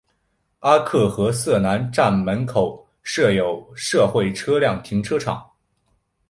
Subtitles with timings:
[0.61, 5.47] 阿克和瑟南站门口设有社会车辆停车场。